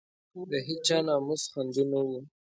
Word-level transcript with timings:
د 0.49 0.51
هېچا 0.67 0.97
ناموس 1.07 1.43
خوندي 1.51 1.83
نه 1.91 1.99
وو. 2.07 2.19